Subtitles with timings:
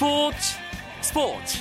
[0.00, 0.56] 스포츠
[1.02, 1.58] 스포츠.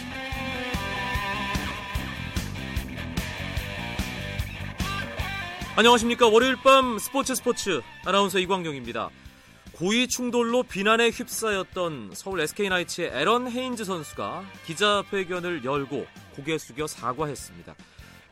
[5.76, 6.30] 안녕하십니까.
[6.30, 7.82] 월요일 밤 스포츠 스포츠.
[8.06, 9.10] 아나운서 이광용입니다.
[9.74, 17.76] 고위 충돌로 비난에 휩싸였던 서울 SK나이츠의 에런 헤인즈 선수가 기자회견을 열고 고개 숙여 사과했습니다.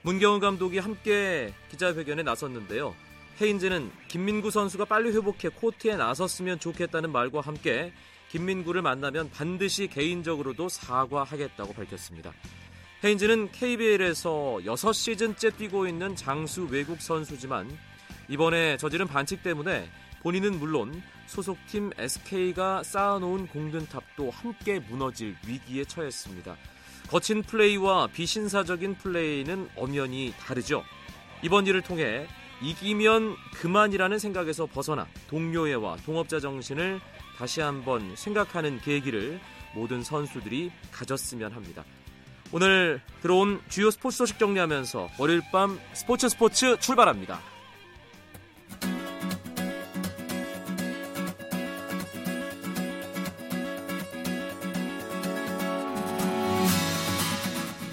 [0.04, 2.96] 문경은 감독이 함께 기자회견에 나섰는데요.
[3.42, 7.92] 헤인즈는 김민구 선수가 빨리 회복해 코트에 나섰으면 좋겠다는 말과 함께
[8.30, 12.34] 김민구를 만나면 반드시 개인적으로도 사과하겠다고 밝혔습니다.
[13.04, 17.70] 헤인즈는 KBL에서 6시즌째 뛰고 있는 장수 외국 선수지만
[18.28, 19.90] 이번에 저지른 반칙 때문에
[20.22, 26.58] 본인은 물론 소속팀 SK가 쌓아놓은 공든탑도 함께 무너질 위기에 처했습니다.
[27.10, 30.84] 거친 플레이와 비신사적인 플레이는 엄연히 다르죠.
[31.44, 32.28] 이번 일을 통해
[32.62, 37.00] 이기면 그만이라는 생각에서 벗어나 동료애와 동업자 정신을
[37.38, 39.40] 다시 한번 생각하는 계기를
[39.76, 41.86] 모든 선수들이 가졌으면 합니다.
[42.52, 47.40] 오늘 들어온 주요 스포츠 소식 정리하면서 월요일 밤 스포츠 스포츠 출발합니다.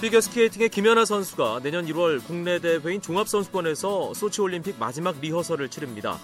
[0.00, 6.18] 피겨스케이팅의 김연아 선수가 내년 1월 국내 대회인 종합선수권에서 소치올림픽 마지막 리허설을 치릅니다.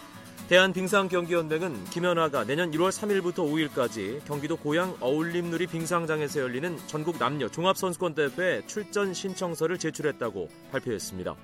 [0.51, 8.61] 대한빙상경기연맹은 김연아가 내년 1월 3일부터 5일까지 경기도 고양 어울림누리 빙상장에서 열리는 전국 남녀 종합선수권 대회
[8.67, 11.37] 출전 신청서를 제출했다고 발표했습니다.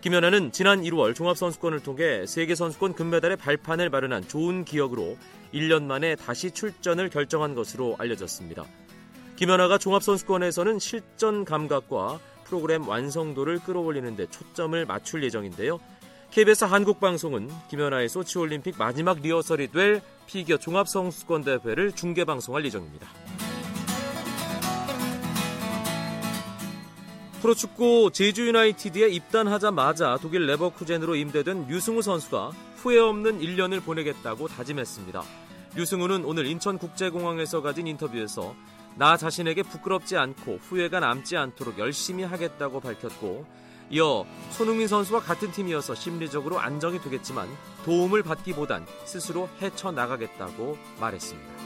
[0.00, 5.18] 김연아는 지난 1월 종합선수권을 통해 세계선수권 금메달의 발판을 마련한 좋은 기억으로
[5.52, 8.64] 1년 만에 다시 출전을 결정한 것으로 알려졌습니다.
[9.36, 15.78] 김연아가 종합선수권에서는 실전 감각과 프로그램 완성도를 끌어올리는 데 초점을 맞출 예정인데요.
[16.36, 23.08] KBS 한국방송은 김연아의 소치올림픽 마지막 리허설이 될 피겨 종합선수권 대회를 중계방송할 예정입니다.
[27.40, 35.22] 프로축구 제주 유나이티드에 입단하자마자 독일 레버쿠젠으로 임대된 류승우 선수가 후회 없는 1년을 보내겠다고 다짐했습니다.
[35.74, 38.54] 류승우는 오늘 인천국제공항에서 가진 인터뷰에서
[38.96, 45.94] 나 자신에게 부끄럽지 않고 후회가 남지 않도록 열심히 하겠다고 밝혔고 이어 손흥민 선수와 같은 팀이어서
[45.94, 47.48] 심리적으로 안정이 되겠지만
[47.84, 51.56] 도움을 받기보단 스스로 헤쳐 나가겠다고 말했습니다.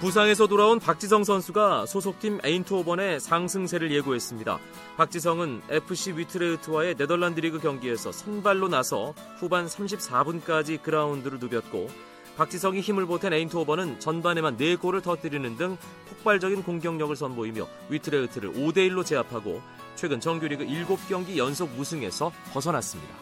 [0.00, 4.60] 부상에서 돌아온 박지성 선수가 소속팀 에인트호번의 상승세를 예고했습니다.
[4.96, 11.88] 박지성은 FC 위트레흐트와의 네덜란드 리그 경기에서 선발로 나서 후반 34분까지 그라운드를 누볐고
[12.38, 15.76] 박지성이 힘을 보탠 에인트호버는 전반에만 4골을 터뜨리는 등
[16.08, 19.60] 폭발적인 공격력을 선보이며 위트레흐트를 5대1로 제압하고
[19.96, 23.12] 최근 정규리그 7경기 연속 무승에서 벗어났습니다.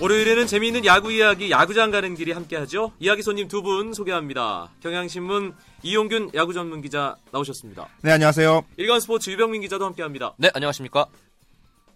[0.00, 2.92] 월요일에는 재미있는 야구 이야기 야구장 가는 길이 함께하죠.
[3.00, 4.70] 이야기 손님 두 분 소개합니다.
[4.80, 7.88] 경향신문 이용균 야구 전문 기자 나오셨습니다.
[8.02, 8.64] 네 안녕하세요.
[8.76, 10.34] 일간 스포츠 유병민 기자도 함께합니다.
[10.38, 11.06] 네 안녕하십니까.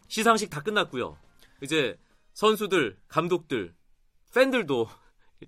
[0.08, 1.16] 시상식 다 끝났고요.
[1.62, 1.96] 이제
[2.34, 3.72] 선수들, 감독들,
[4.34, 4.88] 팬들도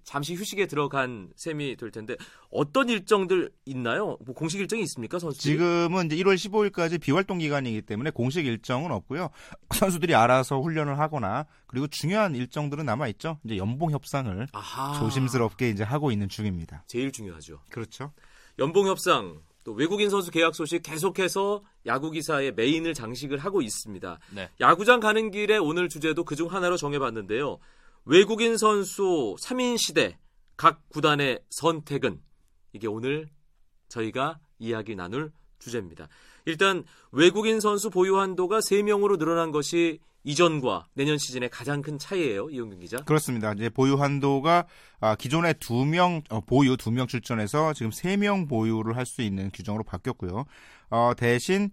[0.03, 2.16] 잠시 휴식에 들어간 셈이 될 텐데
[2.50, 4.19] 어떤 일정들 있나요?
[4.25, 5.41] 뭐 공식 일정이 있습니까, 선수?
[5.41, 9.31] 지금은 이제 1월 15일까지 비활동 기간이기 때문에 공식 일정은 없고요.
[9.75, 13.38] 선수들이 알아서 훈련을 하거나 그리고 중요한 일정들은 남아 있죠.
[13.44, 14.99] 이제 연봉 협상을 아하.
[14.99, 16.84] 조심스럽게 이제 하고 있는 중입니다.
[16.87, 17.60] 제일 중요하죠.
[17.71, 18.12] 그렇죠.
[18.59, 24.19] 연봉 협상 또 외국인 선수 계약 소식 계속해서 야구 기사의 메인을 장식을 하고 있습니다.
[24.34, 24.50] 네.
[24.60, 27.59] 야구장 가는 길에 오늘 주제도 그중 하나로 정해봤는데요.
[28.06, 30.19] 외국인 선수 3인 시대
[30.56, 32.20] 각 구단의 선택은
[32.72, 33.28] 이게 오늘
[33.88, 36.09] 저희가 이야기 나눌 주제입니다.
[36.44, 42.81] 일단 외국인 선수 보유 한도가 3명으로 늘어난 것이 이전과 내년 시즌의 가장 큰 차이예요, 이용균
[42.81, 42.97] 기자.
[43.05, 43.53] 그렇습니다.
[43.53, 44.66] 이제 보유 한도가
[45.01, 50.47] 아, 기존의 2명 어, 보유 2명 출전해서 지금 3명 보유를 할 수 있는 규정으로 바뀌었고요.
[50.91, 51.71] 어, 대신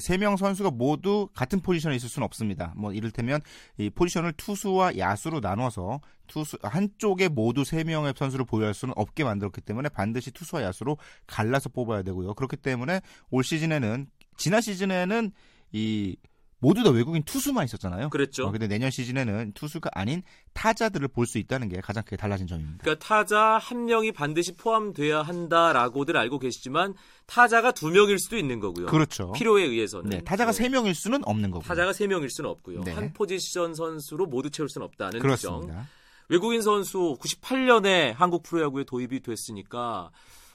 [0.00, 2.74] 세 명 선수가 모두 같은 포지션에 있을 수는 없습니다.
[2.76, 3.40] 뭐 이를테면
[3.78, 9.62] 이 포지션을 투수와 야수로 나눠서 투수 한쪽에 모두 세 명의 선수를 보유할 수는 없게 만들었기
[9.62, 12.34] 때문에 반드시 투수와 야수로 갈라서 뽑아야 되고요.
[12.34, 13.00] 그렇기 때문에
[13.30, 14.06] 올 시즌에는
[14.36, 15.32] 지난 시즌에는
[15.72, 16.16] 이
[16.58, 18.08] 모두 다 외국인 투수만 있었잖아요.
[18.08, 18.46] 그랬죠.
[18.46, 20.22] 어, 근데 내년 시즌에는 투수가 아닌
[20.54, 22.78] 타자들을 볼 수 있다는 게 가장 크게 달라진 점입니다.
[22.82, 26.94] 그러니까 타자 한 명이 반드시 포함돼야 한다라고들 알고 계시지만
[27.26, 28.86] 타자가 두 명일 수도 있는 거고요.
[28.86, 29.32] 그렇죠.
[29.32, 30.10] 필요에 의해서는.
[30.10, 31.66] 네, 타자가 세 명일 수는 없는 거고요.
[31.68, 32.82] 타자가 세 명일 수는 없고요.
[32.84, 32.92] 네.
[32.92, 35.66] 한 포지션 선수로 모두 채울 수는 없다는 그렇습니다.
[35.66, 35.86] 규정.
[36.30, 40.10] 외국인 선수 98년에 한국 프로야구에 도입이 됐으니까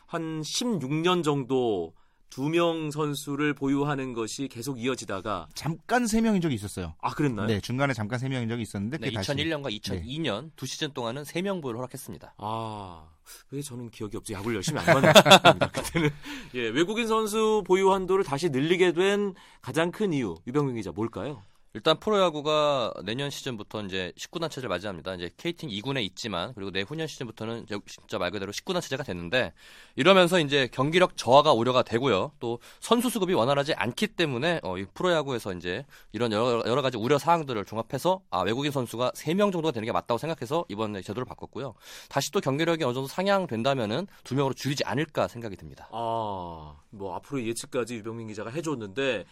[0.07, 1.93] 한 16년 정도
[2.29, 6.95] 두 명 선수를 보유하는 것이 계속 이어지다가 잠깐 세 명인 적이 있었어요.
[7.01, 7.47] 아 그랬나요?
[7.47, 11.23] 네, 중간에 잠깐 세 명인 적이 있었는데 네, 그게 다시 2001년과 2002년 두 시즌 동안은
[11.23, 12.35] 3명 보유를 허락했습니다.
[12.37, 13.07] 아,
[13.51, 14.33] 왜 저는 기억이 없지?
[14.33, 15.67] 야구를 열심히 안 싶습니다.
[15.71, 16.09] 그때는
[16.55, 21.43] 예, 외국인 선수 보유 한도를 다시 늘리게 된 가장 큰 이유 유병민 기자 뭘까요?
[21.75, 25.13] 일단 프로야구가 내년 시즌부터 이제 19단 체제를 맞이합니다.
[25.13, 29.54] 이제 KT 2군에 있지만 그리고 내후년 시즌부터는 진짜 말 그대로 19단 체제가 됐는데
[29.95, 32.31] 이러면서 이제 경기력 저하가 우려가 되고요.
[32.39, 37.19] 또 선수 수급이 원활하지 않기 때문에 어, 이 프로야구에서 이제 이런 여러, 여러 가지 우려
[37.19, 41.75] 사항들을 종합해서 아, 외국인 선수가 3명 정도가 되는 게 맞다고 생각해서 이번에 제도를 바꿨고요.
[42.10, 45.88] 다시 또 경기력이 어느 정도 상향된다면은 두 명으로 줄이지 않을까 생각이 듭니다.
[45.92, 49.25] 아, 뭐 앞으로 예측까지 유병민 기자가 해줬는데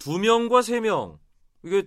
[0.00, 1.18] 두 명과 세 명
[1.64, 1.84] 이게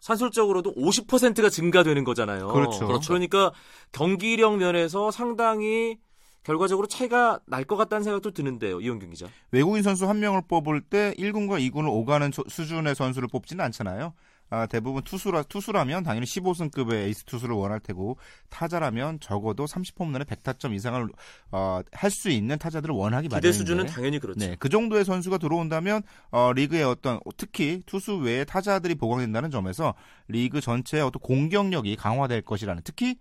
[0.00, 2.48] 산술적으로도 50%가 증가되는 거잖아요.
[2.48, 2.86] 그렇죠.
[2.86, 3.08] 그렇죠.
[3.08, 3.52] 그러니까
[3.92, 5.98] 경기력 면에서 상당히
[6.42, 9.26] 결과적으로 차이가 날 것 같다는 생각도 드는데요, 이용균 기자.
[9.52, 14.14] 외국인 선수 한 명을 뽑을 때 1군과 2군을 오가는 소- 수준의 선수를 뽑지는 않잖아요.
[14.50, 18.18] 아, 대부분 투수라 투수라면 당연히 15승급의 에이스 투수를 원할 테고
[18.48, 21.08] 타자라면 적어도 30홈 런에 100타점 이상을
[21.52, 24.38] 어, 할 수 있는 타자들을 원하기 기대 마련인데 수준은 당연히 그렇죠.
[24.40, 29.94] 네, 그 정도의 선수가 들어온다면 어, 리그의 어떤 특히 투수 외에 타자들이 보강된다는 점에서
[30.26, 33.16] 리그 전체의 어떤 공격력이 강화될 것이라는 특히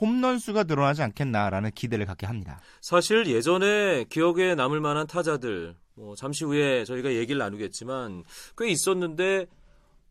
[0.00, 2.60] 홈런 수가 늘어나지 않겠나라는 기대를 갖게 합니다.
[2.80, 8.24] 사실 예전에 기억에 남을 만한 타자들, 뭐 잠시 후에 저희가 얘기를 나누겠지만
[8.58, 9.46] 꽤 있었는데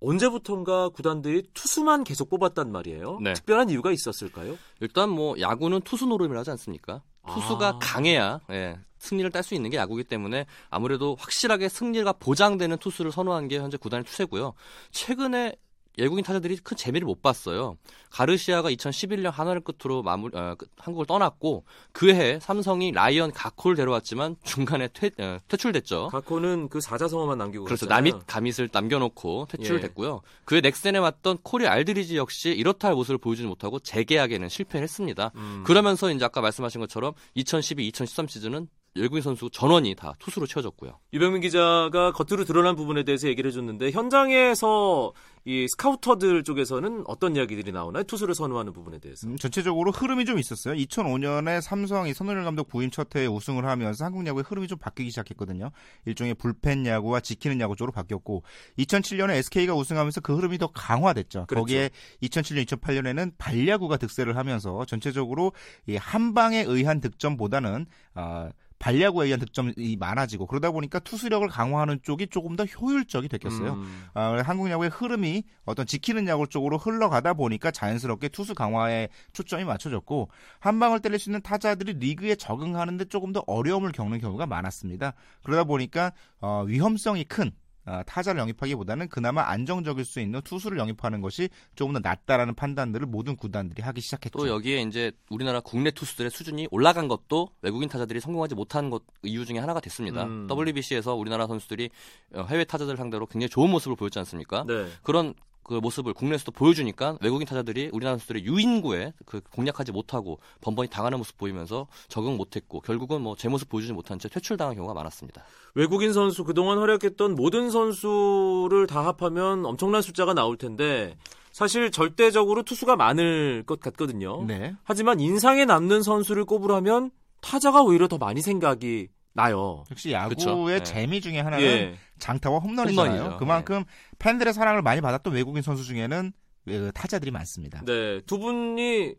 [0.03, 3.19] 언제부턴가 구단들이 투수만 계속 뽑았단 말이에요.
[3.21, 3.33] 네.
[3.33, 4.57] 특별한 이유가 있었을까요?
[4.81, 7.01] 일단 뭐 야구는 투수 노름을 하지 않습니까?
[7.27, 7.79] 투수가 아.
[7.81, 13.47] 강해야 예, 승리를 딸 수 있는 게 야구이기 때문에 아무래도 확실하게 승리가 보장되는 투수를 선호한
[13.47, 14.53] 게 현재 구단의 추세고요.
[14.91, 15.55] 최근에
[15.97, 17.77] 외국인 타자들이 큰 재미를 못 봤어요.
[18.09, 24.87] 가르시아가 2011년 한화를 끝으로 마무리 어, 끝- 한국을 떠났고 그해 삼성이 라이언 가코를 데려왔지만 중간에
[24.93, 26.09] 퇴, 어, 퇴출됐죠.
[26.09, 27.85] 가코는 그 사자성어만 남기고 그렇죠.
[27.87, 29.57] 나믿가믿을 남겨놓고 예.
[29.57, 30.21] 퇴출됐고요.
[30.45, 35.31] 그해 넥센에 왔던 코리 알드리지 역시 이렇다 할 모습을 보여주지 못하고 재계약에는 실패했습니다.
[35.35, 35.63] 음.
[35.65, 40.99] 그러면서 이제 아까 말씀하신 것처럼 2012-2013 시즌은 외국인 선수 전원이 다 투수로 채워졌고요.
[41.13, 45.13] 유병민 기자가 겉으로 드러난 부분에 대해서 얘기를 해줬는데 현장에서
[45.45, 48.03] 이 스카우터들 쪽에서는 어떤 이야기들이 나오나요?
[48.03, 49.27] 투수를 선호하는 부분에 대해서.
[49.27, 50.73] 음, 전체적으로 흐름이 좀 있었어요.
[50.75, 55.71] 2005년에 삼성이 선호열 감독 부임 첫 해에 우승을 하면서 한국 야구의 흐름이 좀 바뀌기 시작했거든요.
[56.05, 58.43] 일종의 불펜 야구와 지키는 야구 쪽으로 바뀌었고
[58.77, 61.47] 2007년에 SK가 우승하면서 그 흐름이 더 강화됐죠.
[61.47, 61.61] 그렇죠.
[61.61, 61.89] 거기에
[62.21, 65.51] 2007년, 2008년에는 발야구가 득세를 하면서 전체적으로
[65.87, 68.49] 이 한방에 의한 득점보다는 아,
[68.83, 73.75] 발야구에 의한 득점이 많아지고 그러다 보니까 투수력을 강화하는 쪽이 조금 더 효율적이 됐겠어요.
[73.75, 74.05] 음.
[74.13, 80.29] 아, 한국 야구의 흐름이 어떤 지키는 야구 쪽으로 흘러가다 보니까 자연스럽게 투수 강화에 초점이 맞춰졌고
[80.59, 85.13] 한 방을 때릴 수 있는 타자들이 리그에 적응하는데 조금 더 어려움을 겪는 경우가 많았습니다.
[85.43, 87.62] 그러다 보니까 어, 위험성이 큰 아,
[88.05, 93.81] 타자를 영입하기보다는 그나마 안정적일 수 있는 투수를 영입하는 것이 조금 더 낫다라는 판단들을 모든 구단들이
[93.81, 94.37] 하기 시작했죠.
[94.37, 99.45] 또 여기에 이제 우리나라 국내 투수들의 수준이 올라간 것도 외국인 타자들이 성공하지 못한 것 이유
[99.45, 100.23] 중에 하나가 됐습니다.
[100.23, 100.47] 음.
[100.49, 101.89] WBC에서 우리나라 선수들이
[102.35, 104.63] 어, 해외 타자들 상대로 굉장히 좋은 모습을 보였지 않습니까?
[104.67, 104.87] 네.
[105.01, 105.33] 그런
[105.63, 111.37] 그 모습을 국내에서도 보여주니까 외국인 타자들이 우리나라 선수들의 유인구에 그 공략하지 못하고 번번이 당하는 모습
[111.37, 115.43] 보이면서 적응 못했고 결국은 뭐 제 모습 보여주지 못한 채 퇴출당한 경우가 많았습니다.
[115.75, 121.17] 외국인 선수 그동안 활약했던 모든 선수를 다 합하면 엄청난 숫자가 나올 텐데
[121.51, 124.43] 사실 절대적으로 투수가 많을 것 같거든요.
[124.45, 124.75] 네.
[124.83, 127.11] 하지만 인상에 남는 선수를 꼽으라면
[127.41, 129.83] 타자가 오히려 더 많이 생각이 나요.
[129.91, 130.67] 역시 야구의 그쵸.
[130.67, 130.83] 네.
[130.83, 131.95] 재미 중에 하나는 예.
[132.19, 133.15] 장타와 홈런이잖아요.
[133.15, 133.37] 홈런이죠.
[133.37, 133.83] 그만큼
[134.19, 136.31] 팬들의 사랑을 많이 받았던 외국인 선수 중에는
[136.65, 137.83] 그 타자들이 많습니다.
[137.85, 138.21] 네.
[138.21, 139.15] 두 분이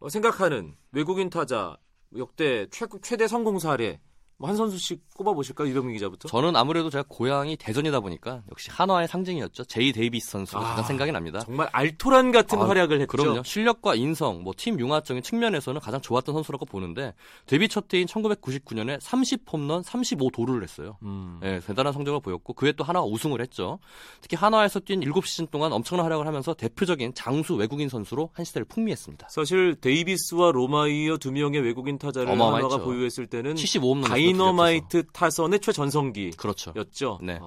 [0.00, 1.76] 어, 생각하는 외국인 타자
[2.16, 3.98] 역대 최, 최대 성공 사례 뭐
[4.48, 5.68] 한 선수씩 꼽아보실까요?
[5.68, 6.28] 유병민 기자부터.
[6.28, 9.64] 저는 아무래도 제가 고향이 대전이다 보니까 역시 한화의 상징이었죠.
[9.64, 11.40] 제이 데이비스 선수가 아, 가장 생각이 납니다.
[11.40, 13.08] 정말 알토란 같은 아, 활약을 했죠.
[13.16, 13.42] 그럼요.
[13.44, 17.14] 실력과 인성, 뭐 팀 융화적인 측면에서는 가장 좋았던 선수라고 보는데
[17.46, 20.96] 데뷔 첫 해인 1999년에 30홈런 35도루를 했어요.
[21.02, 21.40] 음.
[21.42, 23.78] 예, 대단한 성적을 보였고 그해 또 하나가 우승을 했죠.
[24.20, 29.28] 특히 한화에서 뛴 7시즌 동안 엄청난 활약을 하면서 대표적인 장수 외국인 선수로 한 시대를 풍미했습니다.
[29.30, 32.30] 사실 데이비스와 로마이어 두 명의 외국인 타자를.
[32.30, 36.72] 한화가 보유했을 때는 75홈런 다이너마이트 타선의 최전성기였죠.
[36.72, 37.18] 그렇죠.
[37.22, 37.34] 네.
[37.34, 37.40] 네.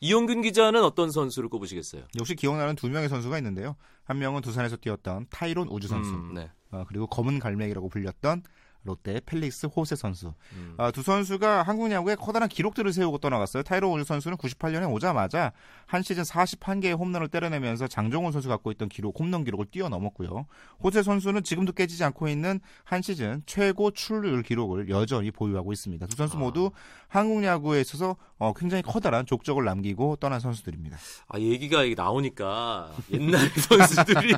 [0.00, 2.04] 이용균 기자는 어떤 선수를 꼽으시겠어요?
[2.18, 3.76] 역시 기억나는 두 명의 선수가 있는데요.
[4.04, 6.34] 한 명은 두산에서 뛰었던 타이론 우즈 선수, 음.
[6.34, 6.50] 네.
[6.70, 8.42] 어, 그리고 검은 갈매기라고 불렸던
[8.84, 10.34] 롯데 펠릭스 호세 선수.
[10.52, 10.74] 음.
[10.76, 13.62] 아, 두 선수가 한국 야구에 커다란 기록들을 세우고 떠나갔어요.
[13.62, 15.52] 타이로 우즈 선수는 98년에 오자마자
[15.86, 20.46] 한 시즌 41개의 홈런을 때려내면서 장정훈 선수 갖고 있던 기록, 홈런 기록을 뛰어넘었고요.
[20.82, 26.06] 호세 선수는 지금도 깨지지 않고 있는 한 시즌 최고 출루율 기록을 여전히 보유하고 있습니다.
[26.06, 26.70] 두 선수 모두
[27.08, 30.98] 한국 야구에 있어서 어, 굉장히 커다란 족적을 남기고 떠난 선수들입니다.
[31.28, 34.34] 아 얘기가 이게 나오니까 옛날 선수들이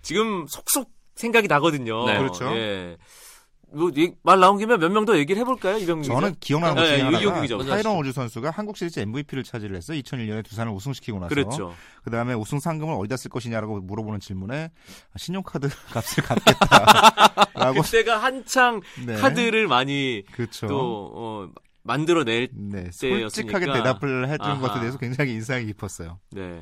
[0.00, 2.06] 지금 속속 생각이 나거든요.
[2.06, 2.18] 네.
[2.18, 2.46] 그렇죠.
[2.56, 2.96] 예.
[3.72, 6.04] 뭐말 나온 김에 몇 명 더 얘기를 해볼까요, 이병민?
[6.04, 7.98] 저는 기억나는 것 네, 중에 네, 하나가 타이런.
[7.98, 9.98] 우즈 선수가 한국 시리즈 MVP를 차지를 했어요.
[10.00, 11.28] 2001년에 두산을 우승시키고 나서.
[11.34, 11.74] 그랬죠.
[12.04, 14.70] 그 다음에 우승 상금을 어디다 쓸 것이냐라고 물어보는 질문에
[15.16, 17.80] 신용카드 값을 갚겠다라고.
[17.82, 19.14] 그때가 한창 네.
[19.16, 20.66] 카드를 많이 그렇죠.
[20.66, 21.48] 또 어,
[21.82, 23.28] 만들어낼 네, 때였으니까.
[23.30, 24.60] 솔직하게 대답을 해준.
[24.60, 26.18] 것에 대해서 굉장히 인상이 깊었어요.
[26.30, 26.60] 네.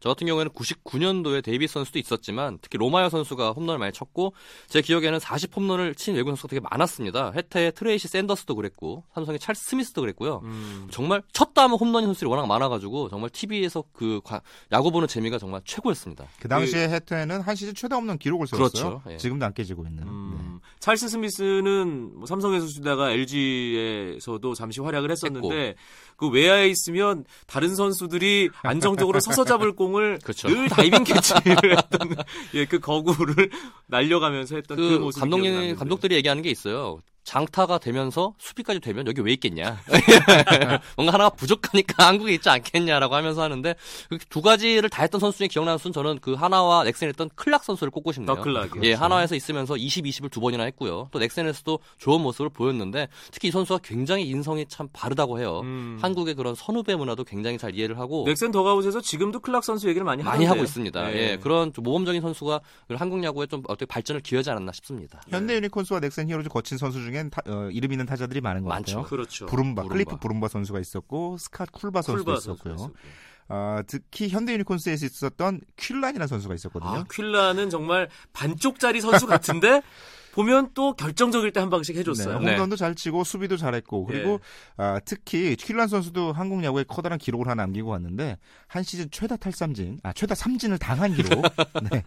[0.00, 4.32] 저 같은 경우에는 99년도에 데이비스 선수도 있었지만 특히 로마이어 선수가 홈런을 많이 쳤고
[4.66, 7.32] 제 기억에는 40 홈런을 친 외국 선수가 되게 많았습니다.
[7.36, 10.40] 해태의 트레이시 샌더스도 그랬고 삼성의 찰스 스미스도 그랬고요.
[10.44, 10.88] 음.
[10.90, 14.40] 정말 쳤다 하면 홈런인 선수들이 워낙 많아가지고 정말 TV에서 그 과-
[14.72, 16.24] 야구 보는 재미가 정말 최고였습니다.
[16.40, 18.70] 그 당시에 해태는 한 시즌 최다 홈런 기록을 세웠어요.
[19.00, 19.02] 그렇죠.
[19.12, 19.18] 예.
[19.18, 20.04] 지금도 안 깨지고 있는.
[20.04, 20.10] 네.
[20.10, 25.74] 음, 찰스 스미스는 뭐 삼성에서 쓰다가 LG에서도 잠시 활약을 했었는데
[26.16, 30.48] 그 외야에 있으면 다른 선수들이 안정적으로 서서 잡을 공 을 그렇죠.
[30.48, 31.42] 늘 다이빙 캐치를
[31.76, 32.14] 했던
[32.54, 33.50] 예, 그 거구를
[33.86, 35.76] 날려가면서 했던 그, 그 모습이 감독님.
[35.76, 37.00] 감독들이 얘기하는 게 있어요.
[37.24, 39.78] 장타가 되면서 수비까지 되면 여기 왜 있겠냐.
[40.96, 43.74] 뭔가 하나가 부족하니까 한국에 있지 않겠냐라고 하면서 하는데
[44.08, 47.90] 그두 가지를 다 했던 선수 중에 기억나는 선수는 저는 그 한화와 넥센에 있던 클락 선수를
[47.90, 48.34] 꼽고 싶네요.
[48.34, 48.82] 덕 클락이요.
[48.84, 51.08] 예, 한화에서 있으면서 20, 20을 두 번이나 했고요.
[51.10, 55.60] 또 넥센에서도 좋은 모습을 보였는데 특히 이 선수가 굉장히 인성이 참 바르다고 해요.
[55.62, 55.98] 음.
[56.00, 60.22] 한국의 그런 선후배 문화도 굉장히 잘 이해를 하고 넥센 더그아웃에서 지금도 클락 선수 얘기를 많이
[60.22, 60.44] 많이.
[60.44, 61.12] 하고 있습니다.
[61.12, 61.16] 예.
[61.16, 62.60] 예, 그런 좀 모범적인 선수가
[62.96, 65.20] 한국 야구에 좀 어떻게 발전을 기여하지 않았나 싶습니다.
[65.28, 68.96] 현대 유니콘스와 넥센 히어로즈 거친 선수 중엔 타- 어, 이름 있는 타자들이 많은 것 많죠.
[68.98, 69.08] 같아요.
[69.08, 69.46] 그렇죠.
[69.46, 69.92] 부rum바, 부rum바.
[69.94, 72.76] 클리프 브룸바 선수가 있었고 스캇 쿨바 선수도 쿨바 있었고요.
[72.76, 73.12] 선수가 있었고요.
[73.52, 76.90] 아, 특히 현대 유니콘스에서 있었던 퀸란이라는 선수가 있었거든요.
[76.90, 79.82] 아, 퀸란은 정말 반쪽짜리 선수 같은데
[80.32, 82.38] 보면 또 결정적일 때 한 방씩 해줬어요.
[82.38, 84.38] 네, 홈런도 잘 치고 수비도 잘했고 그리고 예.
[84.82, 90.00] 아, 특히 퀸란 선수도 한국 야구에 커다란 기록을 하나 남기고 왔는데 한 시즌 최다 탈삼진,
[90.02, 91.42] 아 최다 삼진을 당한 기록.
[91.90, 92.02] 네,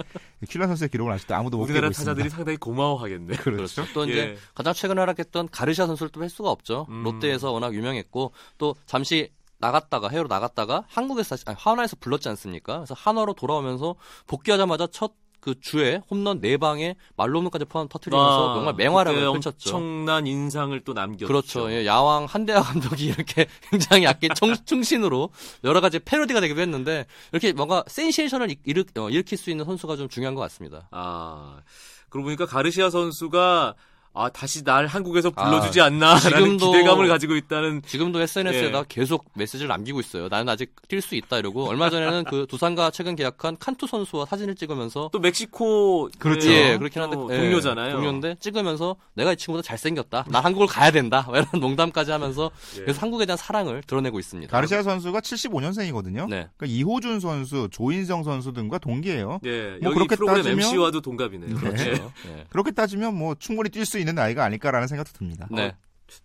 [0.50, 2.12] 퀼란 선수의 기록을 아직도 아무도 못 우리나라 깨고 있습니다.
[2.14, 3.36] 타자들이 상당히 고마워하겠네.
[3.38, 3.86] 그렇죠.
[3.94, 4.38] 또 이제 예.
[4.56, 6.88] 가장 최근에 활약했던 가르시아 선수를 또할 수가 없죠.
[6.90, 7.04] 음.
[7.04, 12.78] 롯데에서 워낙 유명했고 또 잠시 나갔다가 해외로 나갔다가 한국에서 다시- 아니, 한화에서 불렀지 않습니까?
[12.80, 13.96] 그래서 한화로 돌아오면서
[14.28, 19.76] 복귀하자마자 첫 그 주에 홈런 네 방에 말로홈런까지 포함 터트리면서 아, 정말 맹활약을 펼쳤죠.
[19.76, 21.28] 엄청난 인상을 또 남겼죠.
[21.28, 21.70] 그렇죠.
[21.70, 25.32] 예, 야왕 한대하 감독이 이렇게 굉장히 청, 충신으로
[25.66, 30.08] 여러 가지 패러디가 되기도 했는데 이렇게 뭔가 센세이션을 일으, 어, 일으킬 수 있는 선수가 좀
[30.08, 30.88] 중요한 것 같습니다.
[30.92, 31.60] 아,
[32.08, 33.76] 그러고 보니까 가르시아 선수가
[34.16, 38.84] 아 다시 날 한국에서 불러주지 아, 않나 라는 지금도- 기대감을 가지고 있다는 지금도 SNS에다 예.
[38.88, 40.28] 계속 메시지를 남기고 있어요.
[40.30, 44.54] 나는 아직 뛸 수 있다 이러고 얼마 전에는 그 두산과 최근 계약한 칸투 선수와 사진을
[44.54, 46.48] 찍으면서 또 멕시코 그렇죠.
[46.52, 47.94] 예, 그렇긴 한데 또 예, 동료잖아요.
[47.94, 50.26] 동료인데 찍으면서 내가 이 친구보다 잘생겼다.
[50.30, 51.26] 나 한국을 가야 된다.
[51.30, 52.82] 이런 농담까지 하면서 예.
[52.82, 54.52] 그래서 한국에 대한 사랑을 드러내고 있습니다.
[54.52, 56.28] 가르시아 선수가 75년생이거든요.
[56.30, 56.48] 네.
[56.58, 59.40] 그러니까 이호준 선수, 조인성 선수 등과 동기예요.
[59.46, 61.56] 예, 뭐 여기 그렇게 프로그램 따지면- MC와도 동갑이네요.
[61.56, 61.84] 그렇죠.
[61.84, 61.92] 예.
[61.94, 62.46] 예.
[62.50, 65.48] 그렇게 따지면 뭐 충분히 뛸 수 있는 나이가 아닐까라는 생각도 듭니다.
[65.52, 65.76] 네.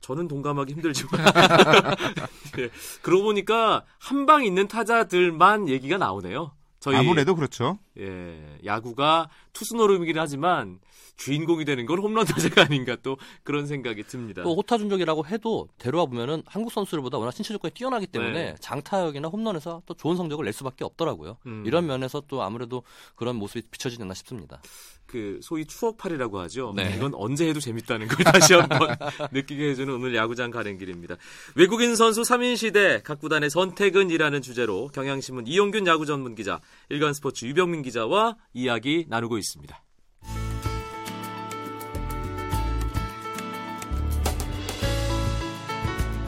[0.00, 1.24] 저는 동감하기 힘들지만
[2.58, 2.68] 예.
[3.00, 6.52] 그러고 보니까 한 방 있는 타자들만 얘기가 나오네요.
[6.80, 7.78] 저희 아무래도 그렇죠.
[7.98, 10.78] 예, 야구가 투수 노름이긴 하지만
[11.16, 14.44] 주인공이 되는 건 홈런 타자가 아닌가 또 그런 생각이 듭니다.
[14.44, 18.54] 또 호타 준족이라고 해도 데려와 보면은 한국 선수들보다 워낙 신체 조건이 뛰어나기 때문에 네.
[18.60, 21.38] 장타력이나 홈런에서 또 좋은 성적을 낼 수밖에 없더라고요.
[21.46, 21.64] 음.
[21.66, 22.84] 이런 면에서 또 아무래도
[23.16, 24.62] 그런 모습이 비춰지지 않나 싶습니다.
[25.08, 26.74] 그 소위 추억팔이라고 하죠.
[26.76, 26.94] 네.
[26.94, 28.94] 이건 언제 해도 재밌다는 걸 다시 한번
[29.32, 31.16] 느끼게 해주는 오늘 야구장 가는 길입니다.
[31.56, 36.60] 외국인 선수 3인 시대 각 구단의 선택은이라는 주제로 경향신문 이용균 야구 전문 기자,
[36.90, 39.47] 일간스포츠 유병민 기자와 이야기 나누고 있습니다.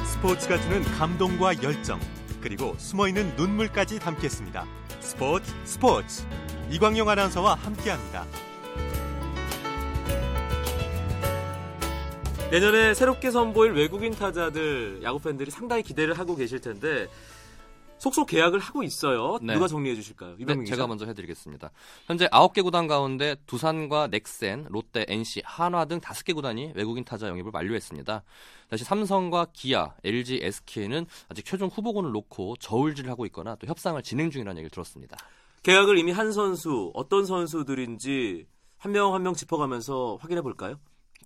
[0.05, 2.00] 스포츠가 주는 감동과 열정
[2.41, 4.67] 그리고 숨어있는 눈물까지 담겠습니다.
[5.00, 6.25] 스포츠 스포츠
[6.71, 8.25] 이광용 아나운서와 함께합니다.
[12.50, 17.09] 내년에 새롭게 선보일 외국인 타자들 야구 팬들이 상당히 기대를 하고 계실 텐데
[18.00, 19.38] 속속 계약을 하고 있어요.
[19.42, 19.54] 네.
[19.54, 20.30] 누가 정리해 주실까요?
[20.30, 20.76] 네, 이병민 기자.
[20.76, 21.71] 제가 먼저 해드리겠습니다.
[22.07, 27.50] 현재 9개 구단 가운데 두산과 넥센, 롯데, NC, 한화 등 5개 구단이 외국인 타자 영입을
[27.52, 28.23] 만료했습니다.
[28.71, 34.30] 다시 삼성과 기아, LG, SK는 아직 최종 후보군을 놓고 저울질을 하고 있거나 또 협상을 진행
[34.30, 35.16] 중이라는 얘기를 들었습니다.
[35.62, 38.47] 계약을 이미 한 선수 어떤 선수들인지
[38.78, 40.76] 한 명 한명 짚어가면서 확인해 볼까요?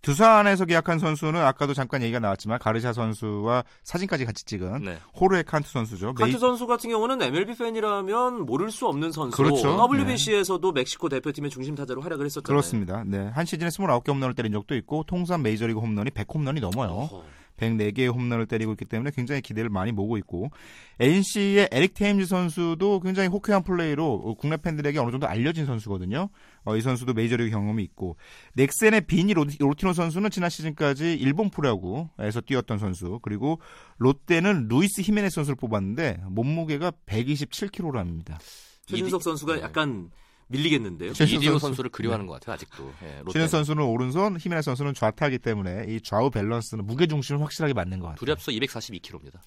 [0.04, 4.98] 두산에서 계약한 선수는 아까도 잠깐 얘기가 나왔지만 가르샤 선수와 사진까지 같이 찍은 네.
[5.18, 6.14] 호르에 칸트 선수죠.
[6.14, 9.36] 칸트 메이- 선수 같은 경우는 MLB 팬이라면 모를 수 없는 선수.
[9.36, 9.76] 그렇죠.
[9.90, 12.46] WBC에서도 멕시코 대표팀의 중심 타자로 활약을 했었잖아요.
[12.46, 13.02] 그렇습니다.
[13.06, 13.28] 네.
[13.34, 16.90] 한 시즌에 29개 홈런을 때린 적도 있고 통산 메이저리그 홈런이 100홈런이 넘어요.
[16.90, 17.22] 어허.
[17.58, 20.50] 104개의 홈런을 때리고 있기 때문에 굉장히 기대를 많이 모으고 있고
[20.98, 26.28] NC의 에릭 테임즈 선수도 굉장히 호쾌한 플레이로 국내 팬들에게 어느 정도 알려진 선수거든요.
[26.64, 28.16] 어, 이 선수도 메이저리그 경험이 있고
[28.54, 33.60] 넥센의 비니 로티노 선수는 지난 시즌까지 일본 프로야구에서 뛰었던 선수 그리고
[33.98, 38.38] 롯데는 루이스 히메네스 선수를 뽑았는데 몸무게가 127kg입니다.
[38.86, 39.62] 최준석 선수가 네.
[39.62, 40.10] 약간
[40.54, 41.12] 밀리겠는데요.
[41.12, 41.66] 이대호 선수.
[41.66, 42.92] 선수를 그리워하는 것 같아요 아직도.
[43.02, 43.22] 예.
[43.30, 48.08] 신현 선수는 오른손, 히메네스 선수는 좌타이기 때문에 이 좌우 밸런스는 무게 중심을 확실하게 맞는 것
[48.08, 48.16] 같아요.
[48.16, 49.40] 둘이 합쳐 242kg입니다.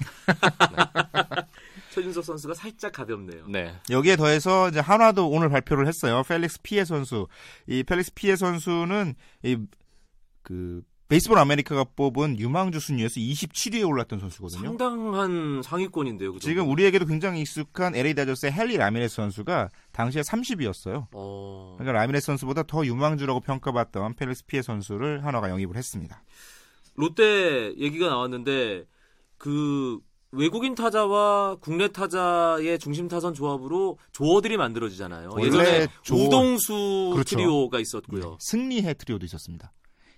[1.91, 3.47] 최준석 선수가 살짝 가볍네요.
[3.47, 3.73] 네.
[3.89, 6.21] 여기에 더해서 이제 한화도 오늘 발표를 했어요.
[6.27, 7.27] 펠릭스 피에 선수.
[7.67, 14.61] 이 펠릭스 피에 선수는 이그 베이스볼 아메리카가 뽑은 유망주 순위에서 27위에 올랐던 선수거든요.
[14.63, 16.33] 상당한 상위권인데요.
[16.33, 16.69] 그 지금.
[16.69, 21.07] 우리에게도 굉장히 익숙한 LA 다저스의 핸리 라미레스 선수가 당시에 30위였어요.
[21.13, 21.75] 어...
[21.77, 26.21] 그러니까 라미레스 선수보다 더 유망주라고 평가받던 펠릭스 피에 선수를 한화가 영입을 했습니다.
[26.95, 28.83] 롯데 얘기가 나왔는데
[29.37, 29.99] 그
[30.31, 35.29] 외국인 타자와 국내 타자의 중심 타선 조합으로 조어들이 만들어지잖아요.
[35.39, 37.37] 예전에 조어- 우동수 그렇죠.
[37.37, 38.37] 트리오가 있었고요.
[38.41, 39.71] 승리해 트리오도 있었습니다.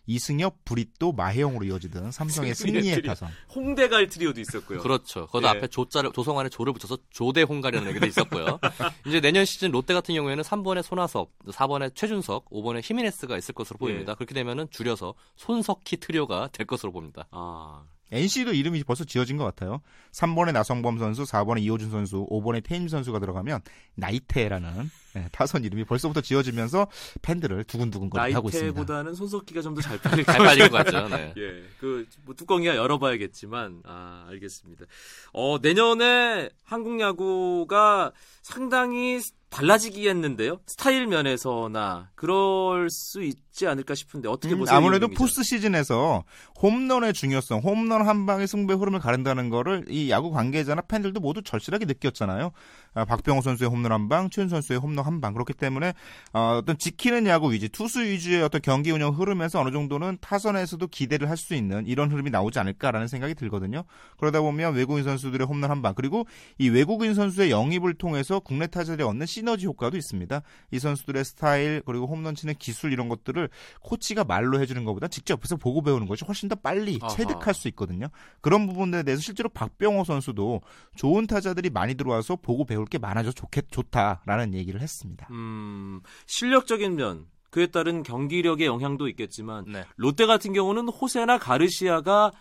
[0.10, 3.00] 이승엽, 브리또, 마해영으로 이어지던 삼성의 트리오.
[3.04, 3.30] 타선.
[3.54, 4.80] 홍대갈 트리오도 있었고요.
[4.80, 5.28] 그렇죠.
[5.28, 5.50] 거기 예.
[5.50, 8.60] 앞에 조자를 조성환의 조를 붙여서 조대 홍갈이라는 얘기도 있었고요.
[9.06, 14.14] 이제 내년 시즌 롯데 같은 경우에는 3번에 손아섭, 4번에 최준석, 5번에 히메네스가 있을 것으로 보입니다.
[14.14, 14.16] 예.
[14.16, 17.28] 그렇게 되면은 줄여서 손석희 트리오가 될 것으로 봅니다.
[17.30, 19.82] 아, NC도 이름이 벌써 지어진 것 같아요.
[20.12, 23.62] 3번에 나성범 선수, 4번에 이호준 선수, 5번에 테임즈 선수가 들어가면
[23.96, 26.88] 나이테라는 예, 타선 이름이 벌써부터 지어지면서
[27.24, 28.68] 팬들을 두근두근 거리게 하고 있습니다.
[28.76, 31.08] 나이테보다는 손석기가 좀 더 잘 팔릴 잘것 빠진 것 같죠.
[31.10, 31.34] 네.
[31.38, 34.86] 예, 그, 뭐, 뚜껑이야 열어봐야겠지만, 아, 알겠습니다.
[35.34, 38.12] 어, 내년에 한국 야구가
[38.44, 40.60] 상당히 달라지겠는데요?
[40.68, 44.78] 스타일 면에서나, 그럴 수 있 지 않을까 싶은데, 어떻게 음, 보세요?
[44.78, 45.10] 아무래도?
[45.10, 46.24] 포스트 시즌에서
[46.62, 51.84] 홈런의 중요성, 홈런 한 방의 승부의 흐름을 가른다는 거를 이 야구 관계자나 팬들도 모두 절실하게
[51.86, 52.52] 느꼈잖아요.
[52.94, 55.34] 아, 박병호 선수의 홈런 한 방, 최윤 선수의 홈런 한 방.
[55.34, 55.94] 그렇기 때문에
[56.32, 61.30] 어, 떤 지키는 야구 위주, 투수 위주의 어떤 경기 운영 흐름에서 어느 정도는 타선에서도 기대를
[61.30, 63.84] 할 수 있는 이런 흐름이 나오지 않을까라는 생각이 들거든요.
[64.18, 66.26] 그러다 보면 외국인 선수들의 홈런 한 방, 그리고
[66.58, 70.42] 이 외국인 선수의 영입을 통해서 국내 타자들이 얻는 시너지 효과도 있습니다.
[70.72, 73.49] 이 선수들의 스타일 그리고 홈런 치는 기술 이런 것들을
[73.82, 77.16] 코치가 말로 해주는 것보다 직접 옆에서 보고 배우는 것이 훨씬 더 빨리 아하.
[77.16, 78.08] 체득할 수 있거든요.
[78.42, 80.62] 그런 부분에 대해서 실제로 박병호 선수도
[80.96, 85.28] 좋은 타자들이 많이 들어와서 보고 배울 게 많아져 좋겠 좋다라는 얘기를 했습니다.
[85.32, 89.86] 음, 실력적인 면, 그에 따른 경기력의 영향도 있겠지만, 네.
[89.96, 92.32] 롯데 같은 경우는 호세나 가르시아가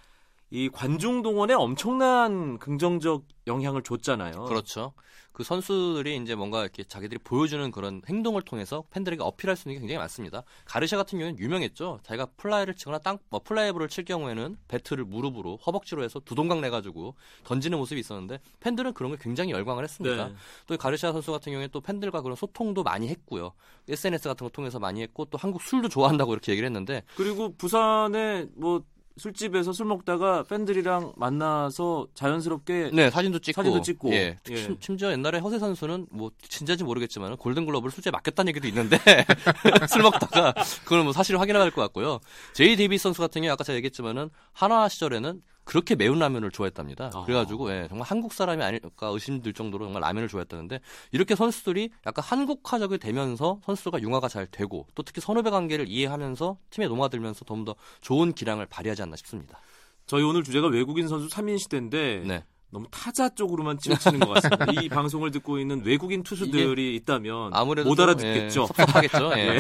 [0.50, 4.44] 이 관중 동원에 엄청난 긍정적 영향을 줬잖아요.
[4.44, 4.92] 그렇죠.
[5.38, 9.80] 그 선수들이 이제 뭔가 이렇게 자기들이 보여주는 그런 행동을 통해서 팬들에게 어필할 수 있는 게
[9.80, 10.42] 굉장히 많습니다.
[10.64, 12.00] 가르샤 같은 경우는 유명했죠.
[12.02, 17.14] 자기가 플라이를 치거나 땅, 뭐 플라이볼을 칠 경우에는 배트를 무릎으로 허벅지로 해서 두 동강 내가지고
[17.44, 20.28] 던지는 모습이 있었는데 팬들은 그런 게 굉장히 열광을 했습니다.
[20.28, 20.34] 네.
[20.66, 23.52] 또이 가르샤 선수 같은 경우에 또 팬들과 그런 소통도 많이 했고요.
[23.88, 28.46] SNS 같은 거 통해서 많이 했고 또 한국 술도 좋아한다고 이렇게 얘기를 했는데 그리고 부산에
[28.56, 28.82] 뭐
[29.18, 34.12] 술집에서 술 먹다가 팬들이랑 만나서 자연스럽게 네 사진도 찍고 사진도 찍고.
[34.12, 34.56] 예, 예.
[34.56, 38.96] 심- 심지어 옛날에 허세 선수는 뭐 진짜인지 모르겠지만 골든글러브를 술집에 맡겼다는 얘기도 있는데
[39.90, 40.54] 술 먹다가
[40.84, 42.18] 그건 뭐 사실 확인해야 할 것 같고요
[42.54, 47.10] 제이 데이비스 선수 같은 경우 아까 제가 얘기했지만은 한화 시절에는 그렇게 매운 라면을 좋아했답니다.
[47.12, 47.24] 아.
[47.24, 50.80] 그래가지고 예, 정말 한국 사람이 아닐까 의심될 정도로 정말 라면을 좋아했다는데
[51.12, 56.88] 이렇게 선수들이 약간 한국화적이 되면서 선수가 융화가 잘 되고 또 특히 선후배 관계를 이해하면서 팀에
[56.88, 59.60] 녹아들면서 더더 좋은 기량을 발휘하지 않나 싶습니다.
[60.06, 62.44] 저희 오늘 주제가 외국인 선수 3인 시대인데 네.
[62.70, 64.64] 너무 타자 쪽으로만 치우치는 것 같습니다.
[64.82, 68.62] 이 방송을 듣고 있는 외국인 투수들이 있다면 아무래도 못 좀, 알아듣겠죠.
[68.62, 69.32] 예, 섭섭하겠죠.
[69.36, 69.56] 예.
[69.56, 69.58] 예.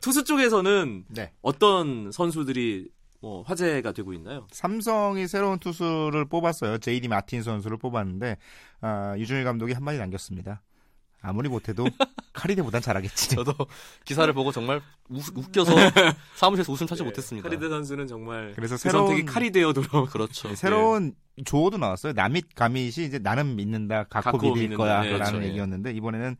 [0.00, 1.32] 투수 쪽에서는 네.
[1.42, 2.88] 어떤 선수들이
[3.24, 4.46] 뭐 화제가 되고 있나요?
[4.50, 6.76] 삼성이 새로운 투수를 뽑았어요.
[6.76, 8.36] 제이디 마틴 선수를 뽑았는데
[8.82, 10.60] 아, 유준일 감독이 한마디 남겼습니다.
[11.22, 11.86] 아무리 못해도
[12.34, 13.30] 카리데보단 잘하겠지.
[13.34, 13.54] 저도
[14.04, 15.72] 기사를 보고 정말 우- 웃겨서
[16.36, 17.48] 사무실에서 웃음 참지 못했습니다.
[17.48, 20.04] 카리데 선수는 정말 그래서 그 새로운 선택이 카리데어 돌아.
[20.04, 20.48] 그렇죠.
[20.48, 22.12] 네, 새로운 조어도 나왔어요.
[22.12, 24.76] 남잇 가밋이 이제 나는 믿는다, 갖고 갖고 믿을 믿는다.
[24.76, 25.48] 거야라는 네, 그렇죠, 예.
[25.48, 26.36] 얘기였는데 이번에는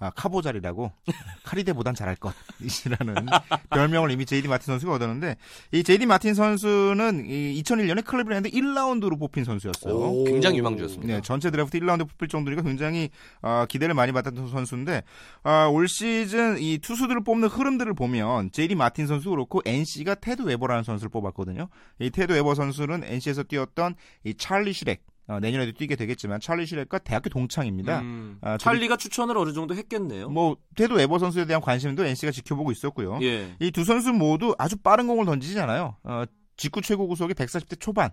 [0.00, 0.92] 아, 카보잘이라고
[1.42, 3.26] 카리데보단 잘할 것이라는
[3.70, 5.36] 별명을 이미 제이디 마틴 선수가 얻었는데
[5.72, 10.24] 이 제이디 마틴 선수는 이 2001년에 클리브랜드 1라운드로 뽑힌 선수였어요.
[10.24, 11.14] 굉장히 유망주였습니다.
[11.14, 13.10] 네, 전체 드래프트 1라운드 뽑힐 정도니까 굉장히
[13.42, 15.02] 어, 기대를 많이 받았던 선수인데
[15.42, 20.84] 어, 올 시즌 이 투수들을 뽑는 흐름들을 보면 제이디 마틴 선수 그렇고 NC가 테드 웨버라는
[20.84, 21.68] 선수를 뽑았거든요.
[21.98, 27.00] 이 테드 웨버 선수는 NC에서 뛰었던 이 찰리 슈렉 어, 내년에도 뛰게 되겠지만 찰리 슈렉과
[27.00, 28.00] 대학교 동창입니다.
[28.00, 30.30] 음, 아, 찰리가 추천을 어느 정도 했겠네요.
[30.30, 33.18] 뭐 테드 웨버 선수에 대한 관심도 NC가 지켜보고 있었고요.
[33.20, 33.54] 예.
[33.60, 35.96] 이두 선수 모두 아주 빠른 공을 던지잖아요.
[36.02, 36.24] 어,
[36.56, 38.10] 직구 최고 구속이 140대 초반.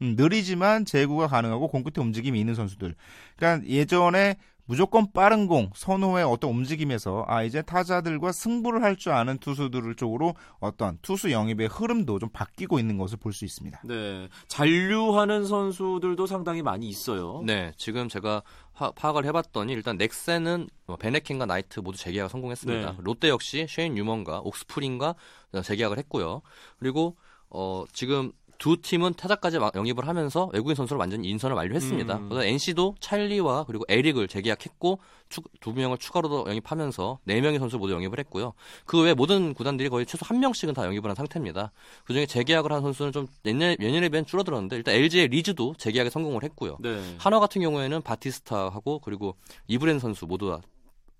[0.00, 2.94] 음, 느리지만 제구가 가능하고 공 끝에 움직임이 있는 선수들.
[3.36, 9.38] 그러니까 예전에 무조건 빠른 공 선호의 어떤 움직임에서 아 이제 타자들과 승부를 할 줄 아는
[9.38, 13.80] 투수들 쪽으로 어떤 투수 영입의 흐름도 좀 바뀌고 있는 것을 볼 수 있습니다.
[13.84, 14.28] 네.
[14.48, 17.42] 잔류하는 선수들도 상당히 많이 있어요.
[17.44, 22.92] 네, 지금 제가 파, 파악을 해봤더니 일단 넥센은 뭐 베네킨과 나이트 모두 재계약 성공했습니다.
[22.92, 22.96] 네.
[23.00, 25.14] 롯데 역시 쉐인 유먼과 옥스프링과
[25.62, 26.40] 재계약을 했고요.
[26.78, 27.16] 그리고
[27.50, 32.16] 어, 지금 두 팀은 타자까지 마- 영입을 하면서 외국인 선수를 완전히 인선을 완료했습니다.
[32.16, 32.28] 음.
[32.28, 37.92] 그래서 NC도 찰리와 그리고 에릭을 재계약했고 추- 두 명을 추가로 영입하면서 네 명의 선수 모두
[37.94, 38.52] 영입을 했고요.
[38.86, 41.72] 그 외 모든 구단들이 거의 최소 한 명씩은 다 영입을 한 상태입니다.
[42.04, 46.78] 그중에 재계약을 한 선수는 좀 예년에, 예년에 비해 줄어들었는데 일단 LG의 리즈도 재계약에 성공을 했고요.
[46.80, 47.02] 네.
[47.18, 49.36] 한화 같은 경우에는 바티스타하고 그리고
[49.66, 50.60] 이브렌 선수 모두 다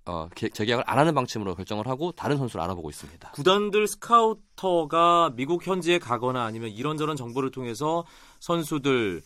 [0.07, 3.31] 어, 개- 재계약을 안 하는 방침으로 결정을 하고 다른 선수를 알아보고 있습니다.
[3.33, 8.05] 구단들 스카우터가 미국 현지에 가거나 아니면 이런저런 정보를 통해서
[8.41, 9.23] 선수들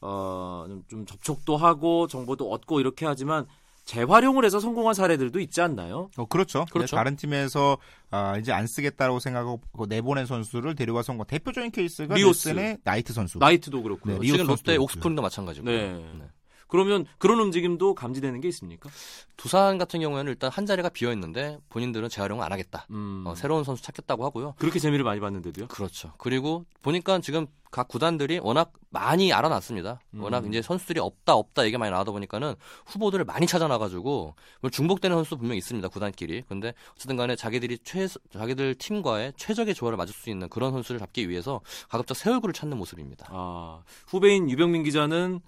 [0.00, 3.46] 어, 좀- 좀 접촉도 하고 정보도 얻고 이렇게 하지만
[3.84, 6.08] 재활용을 해서 성공한 사례들도 있지 않나요?
[6.16, 6.64] 어, 그렇죠.
[6.72, 6.96] 그렇죠.
[6.96, 7.78] 다른 팀에서
[8.10, 11.26] 아, 이제 안 쓰겠다고 생각하고 그 내보낸 선수를 데려와 성공.
[11.26, 12.48] 대표적인 케이스가 리오스.
[12.48, 13.38] 넥센의 나이트 선수.
[13.38, 14.14] 나이트도 그렇고요.
[14.14, 15.66] 네, 리오 지금 롯데 옥스프링도 마찬가지고.
[15.66, 15.92] 네.
[15.92, 16.28] 네.
[16.72, 18.88] 그러면 그런 움직임도 감지되는 게 있습니까?
[19.36, 22.86] 두산 같은 경우에는 일단 한 자리가 비어 있는데 본인들은 재활용을 안 하겠다.
[22.90, 24.54] 음, 어, 새로운 선수 찾겠다고 하고요.
[24.56, 25.66] 그렇게 재미를 많이 봤는데도요.
[25.66, 26.14] 그렇죠.
[26.16, 30.00] 그리고 보니까 지금 각 구단들이 워낙 많이 알아놨습니다.
[30.14, 30.22] 음.
[30.22, 32.54] 워낙 이제 선수들이 없다 없다 얘기 많이 나오다 보니까는
[32.86, 36.42] 후보들을 많이 찾아놔가지고 뭐 중복되는 선수 분명 히 있습니다 구단끼리.
[36.48, 41.28] 근데 어쨌든 간에 자기들이 최 자기들 팀과의 최적의 조화를 맞을 수 있는 그런 선수를 잡기
[41.28, 43.26] 위해서 가급적 새 얼굴을 찾는 모습입니다.
[43.30, 45.40] 아, 후배인 유병민 기자는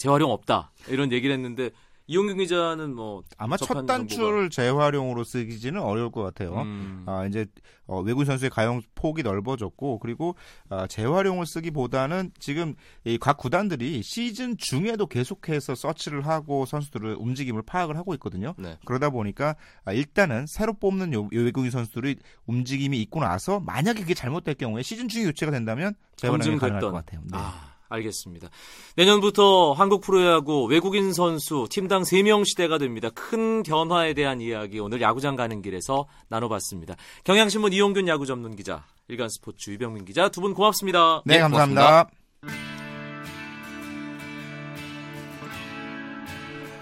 [0.00, 1.70] 재활용 없다 이런 얘기를 했는데
[2.06, 6.62] 이용균 기자는 뭐 아마 첫 단추를 재활용으로 쓰기지는 어려울 것 같아요.
[6.62, 7.46] 음, 아, 이제
[7.86, 10.34] 어, 외국인 선수의 가용 폭이 넓어졌고 그리고
[10.70, 18.12] 아, 재활용을 쓰기보다는 지금 이각 구단들이 시즌 중에도 계속해서 서치를 하고 선수들을 움직임을 파악을 하고
[18.14, 18.54] 있거든요.
[18.58, 18.76] 네.
[18.86, 24.14] 그러다 보니까 아, 일단은 새로 뽑는 요, 요 외국인 선수들이 움직임이 있고 나서 만약에 그게
[24.14, 27.20] 잘못될 경우에 시즌 중에 교체가 된다면 재활용이 가능할 것 같아요.
[27.22, 27.38] 네.
[27.38, 28.48] 아, 알겠습니다.
[28.96, 33.10] 내년부터 한국 프로야구 외국인 선수 팀당 3명 시대가 됩니다.
[33.14, 36.96] 큰 변화에 대한 이야기 오늘 야구장 가는 길에서 나눠봤습니다.
[37.24, 41.22] 경향신문 이용균 야구 전문 기자, 일간스포츠 유병민 기자 두 분 고맙습니다.
[41.26, 42.08] 네, 네, 감사합니다.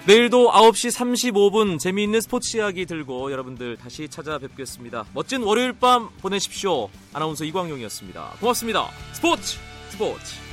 [0.07, 5.05] 내일도 9시 35분 재미있는 스포츠 이야기 들고 여러분들 다시 찾아뵙겠습니다.
[5.13, 6.89] 멋진 월요일 밤 보내십시오.
[7.13, 8.37] 아나운서 이광용이었습니다.
[8.41, 8.89] 고맙습니다.
[9.13, 9.59] 스포츠
[9.91, 10.48] 스포츠